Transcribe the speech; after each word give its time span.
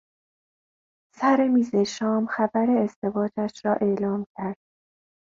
سر 1.17 1.47
میز 1.47 1.75
شام 1.75 2.25
خبر 2.27 2.67
ازدواجش 2.71 3.65
را 3.65 3.73
اعلام 3.73 4.25
کرد. 4.37 4.57